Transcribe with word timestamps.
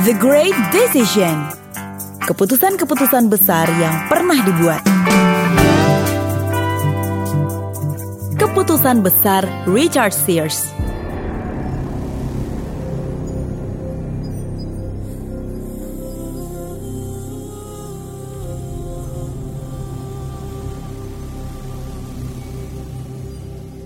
The 0.00 0.16
Great 0.16 0.56
Decision. 0.72 1.36
Keputusan-keputusan 2.24 3.28
besar 3.28 3.68
yang 3.76 4.08
pernah 4.08 4.40
dibuat. 4.40 4.80
Keputusan 8.40 9.04
besar 9.04 9.44
Richard 9.68 10.16
Sears 10.16 10.64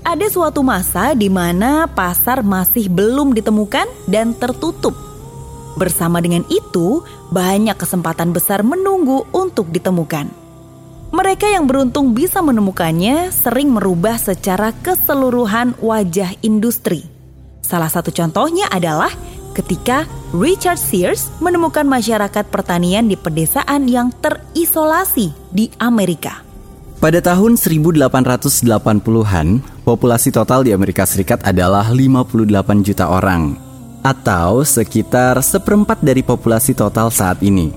Ada 0.04 0.28
suatu 0.28 0.60
masa 0.60 1.16
di 1.16 1.32
mana 1.32 1.88
pasar 1.88 2.44
masih 2.44 2.92
belum 2.92 3.32
ditemukan 3.32 3.88
dan 4.04 4.36
tertutup. 4.36 4.92
Bersama 5.80 6.20
dengan 6.20 6.44
itu, 6.52 7.00
banyak 7.32 7.72
kesempatan 7.72 8.36
besar 8.36 8.60
menunggu 8.60 9.24
untuk 9.32 9.72
ditemukan. 9.72 10.28
Mereka 11.08 11.48
yang 11.48 11.64
beruntung 11.64 12.12
bisa 12.12 12.44
menemukannya 12.44 13.32
sering 13.32 13.72
merubah 13.72 14.20
secara 14.20 14.76
keseluruhan 14.84 15.72
wajah 15.80 16.36
industri. 16.44 17.08
Salah 17.64 17.88
satu 17.88 18.12
contohnya 18.12 18.68
adalah 18.68 19.08
ketika 19.56 20.04
Richard 20.36 20.76
Sears 20.76 21.32
menemukan 21.40 21.88
masyarakat 21.88 22.44
pertanian 22.52 23.08
di 23.08 23.16
pedesaan 23.16 23.88
yang 23.88 24.12
terisolasi 24.20 25.32
di 25.48 25.72
Amerika. 25.80 26.44
Pada 27.00 27.24
tahun 27.24 27.56
1880-an, 27.56 29.73
populasi 29.84 30.32
total 30.32 30.64
di 30.64 30.72
Amerika 30.72 31.04
Serikat 31.04 31.44
adalah 31.44 31.92
58 31.92 32.80
juta 32.80 33.12
orang, 33.12 33.54
atau 34.00 34.64
sekitar 34.64 35.38
seperempat 35.44 36.00
dari 36.00 36.24
populasi 36.24 36.72
total 36.72 37.12
saat 37.12 37.44
ini. 37.44 37.70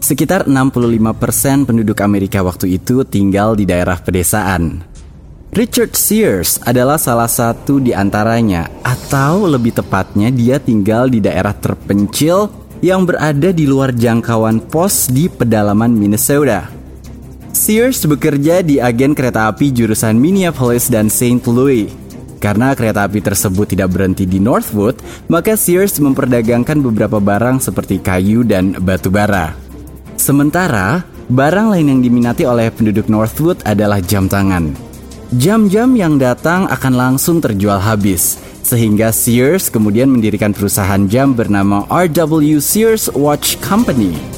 Sekitar 0.00 0.48
65% 0.48 1.68
penduduk 1.68 2.00
Amerika 2.00 2.40
waktu 2.40 2.80
itu 2.80 3.04
tinggal 3.04 3.52
di 3.52 3.68
daerah 3.68 4.00
pedesaan. 4.00 4.80
Richard 5.52 5.96
Sears 5.96 6.60
adalah 6.64 6.96
salah 6.96 7.28
satu 7.28 7.80
di 7.80 7.92
antaranya, 7.92 8.68
atau 8.80 9.44
lebih 9.44 9.76
tepatnya 9.76 10.32
dia 10.32 10.56
tinggal 10.56 11.12
di 11.12 11.20
daerah 11.20 11.52
terpencil 11.52 12.48
yang 12.78 13.02
berada 13.04 13.50
di 13.50 13.66
luar 13.66 13.90
jangkauan 13.90 14.64
pos 14.70 15.10
di 15.10 15.26
pedalaman 15.26 15.90
Minnesota. 15.90 16.77
Sears 17.52 18.04
bekerja 18.04 18.60
di 18.60 18.76
agen 18.76 19.16
kereta 19.16 19.48
api 19.48 19.72
jurusan 19.72 20.20
Minneapolis 20.20 20.92
dan 20.92 21.08
St. 21.08 21.40
Louis. 21.48 21.88
Karena 22.38 22.76
kereta 22.76 23.08
api 23.08 23.18
tersebut 23.18 23.74
tidak 23.74 23.90
berhenti 23.96 24.22
di 24.28 24.38
Northwood, 24.38 25.00
maka 25.26 25.58
Sears 25.58 25.98
memperdagangkan 25.98 26.78
beberapa 26.78 27.18
barang 27.18 27.58
seperti 27.58 27.98
kayu 27.98 28.46
dan 28.46 28.76
batu 28.78 29.10
bara. 29.10 29.56
Sementara, 30.14 31.02
barang 31.32 31.74
lain 31.74 31.98
yang 31.98 32.00
diminati 32.04 32.44
oleh 32.46 32.70
penduduk 32.70 33.10
Northwood 33.10 33.64
adalah 33.66 33.98
jam 33.98 34.30
tangan. 34.30 34.76
Jam-jam 35.34 35.92
yang 35.98 36.16
datang 36.16 36.68
akan 36.70 36.94
langsung 36.94 37.42
terjual 37.42 37.80
habis, 37.80 38.38
sehingga 38.62 39.10
Sears 39.10 39.72
kemudian 39.72 40.08
mendirikan 40.08 40.52
perusahaan 40.52 41.04
jam 41.10 41.32
bernama 41.32 41.88
RW 41.90 42.60
Sears 42.62 43.10
Watch 43.16 43.58
Company. 43.64 44.37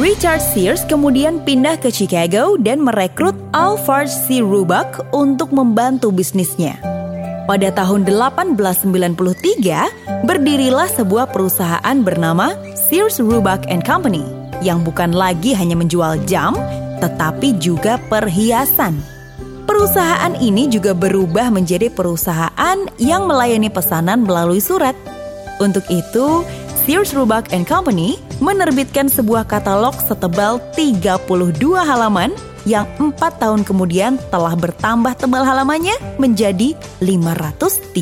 Richard 0.00 0.40
Sears 0.40 0.80
kemudian 0.88 1.44
pindah 1.44 1.76
ke 1.76 1.92
Chicago 1.92 2.56
dan 2.56 2.80
merekrut 2.80 3.36
Alfred 3.52 4.08
C. 4.08 4.40
Roebuck 4.40 5.04
untuk 5.12 5.52
membantu 5.52 6.08
bisnisnya. 6.08 6.80
Pada 7.44 7.68
tahun 7.68 8.08
1893, 8.08 10.24
berdirilah 10.24 10.88
sebuah 10.88 11.28
perusahaan 11.28 11.96
bernama 12.00 12.56
Sears 12.88 13.20
Roebuck 13.20 13.68
and 13.68 13.84
Company 13.84 14.24
yang 14.64 14.80
bukan 14.80 15.12
lagi 15.12 15.52
hanya 15.52 15.76
menjual 15.76 16.16
jam, 16.24 16.56
tetapi 17.04 17.60
juga 17.60 18.00
perhiasan. 18.08 18.96
Perusahaan 19.68 20.32
ini 20.40 20.72
juga 20.72 20.96
berubah 20.96 21.52
menjadi 21.52 21.92
perusahaan 21.92 22.78
yang 22.96 23.28
melayani 23.28 23.68
pesanan 23.68 24.24
melalui 24.24 24.64
surat. 24.64 24.96
Untuk 25.60 25.84
itu, 25.92 26.40
Sears 26.90 27.14
Roebuck 27.14 27.54
and 27.54 27.70
Company 27.70 28.18
menerbitkan 28.42 29.06
sebuah 29.06 29.46
katalog 29.46 29.94
setebal 30.10 30.58
32 30.74 31.22
halaman 31.62 32.34
yang 32.66 32.82
empat 32.98 33.38
tahun 33.38 33.62
kemudian 33.62 34.18
telah 34.34 34.58
bertambah 34.58 35.14
tebal 35.14 35.46
halamannya 35.46 35.94
menjadi 36.18 36.74
532. 36.98 37.94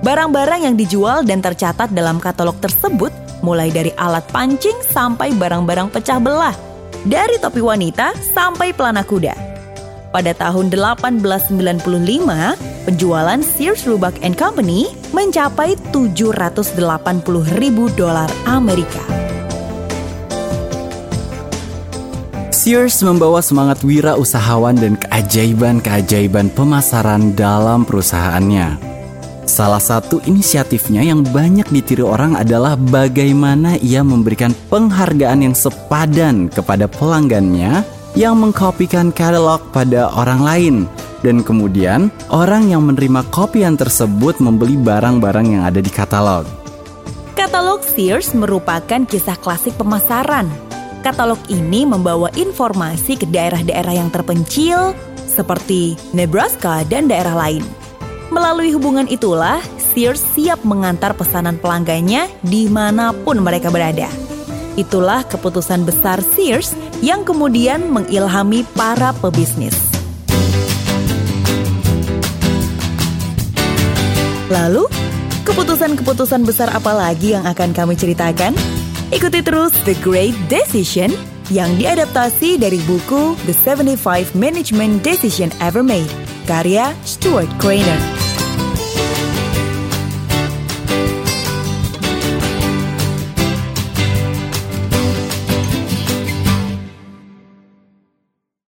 Barang-barang 0.00 0.72
yang 0.72 0.80
dijual 0.80 1.20
dan 1.20 1.44
tercatat 1.44 1.92
dalam 1.92 2.16
katalog 2.16 2.56
tersebut 2.64 3.12
mulai 3.44 3.68
dari 3.68 3.92
alat 4.00 4.24
pancing 4.32 4.80
sampai 4.88 5.28
barang-barang 5.36 5.92
pecah 5.92 6.16
belah, 6.16 6.56
dari 7.04 7.36
topi 7.36 7.60
wanita 7.60 8.16
sampai 8.32 8.72
pelana 8.72 9.04
kuda. 9.04 9.36
Pada 10.16 10.32
tahun 10.32 10.72
1895, 10.72 12.77
penjualan 12.88 13.44
Sears 13.44 13.84
Roebuck 13.84 14.16
and 14.24 14.32
Company 14.32 14.88
mencapai 15.12 15.76
780 15.92 16.72
ribu 17.60 17.92
dolar 17.92 18.32
Amerika. 18.48 19.04
Sears 22.48 22.96
membawa 23.04 23.44
semangat 23.44 23.84
wirausahawan 23.84 24.80
dan 24.80 24.96
keajaiban-keajaiban 24.96 26.48
pemasaran 26.56 27.36
dalam 27.36 27.84
perusahaannya. 27.84 28.80
Salah 29.44 29.80
satu 29.80 30.20
inisiatifnya 30.24 31.04
yang 31.04 31.24
banyak 31.24 31.68
ditiru 31.68 32.08
orang 32.08 32.36
adalah 32.36 32.76
bagaimana 32.76 33.80
ia 33.80 34.04
memberikan 34.04 34.52
penghargaan 34.68 35.44
yang 35.44 35.56
sepadan 35.56 36.52
kepada 36.52 36.84
pelanggannya 36.88 37.97
yang 38.16 38.40
mengkopikan 38.40 39.12
katalog 39.12 39.60
pada 39.74 40.08
orang 40.14 40.40
lain 40.40 40.76
dan 41.20 41.42
kemudian 41.42 42.08
orang 42.30 42.70
yang 42.70 42.86
menerima 42.86 43.26
kopian 43.34 43.74
tersebut 43.74 44.38
membeli 44.38 44.78
barang-barang 44.78 45.46
yang 45.58 45.62
ada 45.66 45.82
di 45.82 45.90
katalog. 45.90 46.46
Katalog 47.34 47.82
Sears 47.82 48.34
merupakan 48.34 49.02
kisah 49.06 49.38
klasik 49.38 49.74
pemasaran. 49.78 50.46
Katalog 51.02 51.38
ini 51.46 51.86
membawa 51.86 52.30
informasi 52.34 53.14
ke 53.14 53.26
daerah-daerah 53.30 53.94
yang 53.94 54.10
terpencil 54.10 54.94
seperti 55.30 55.94
Nebraska 56.10 56.82
dan 56.90 57.06
daerah 57.06 57.38
lain. 57.38 57.62
Melalui 58.34 58.74
hubungan 58.74 59.06
itulah, 59.06 59.62
Sears 59.94 60.20
siap 60.34 60.60
mengantar 60.66 61.14
pesanan 61.14 61.56
pelanggannya 61.56 62.28
di 62.44 62.66
mana 62.68 63.14
pun 63.14 63.40
mereka 63.40 63.70
berada. 63.72 64.27
Itulah 64.78 65.26
keputusan 65.26 65.82
besar 65.82 66.22
Sears 66.22 66.70
yang 67.02 67.26
kemudian 67.26 67.90
mengilhami 67.90 68.62
para 68.78 69.10
pebisnis. 69.18 69.74
Lalu, 74.48 74.86
keputusan-keputusan 75.42 76.46
besar 76.46 76.70
apa 76.70 76.94
lagi 76.94 77.34
yang 77.34 77.42
akan 77.42 77.74
kami 77.74 77.98
ceritakan? 77.98 78.54
Ikuti 79.10 79.42
terus 79.42 79.74
The 79.82 79.98
Great 79.98 80.38
Decision 80.46 81.10
yang 81.50 81.74
diadaptasi 81.74 82.60
dari 82.60 82.78
buku 82.86 83.34
The 83.50 83.56
75 83.56 84.38
Management 84.38 85.02
Decision 85.02 85.50
Ever 85.58 85.82
Made, 85.82 86.08
karya 86.46 86.94
Stuart 87.02 87.50
Craner. 87.58 88.17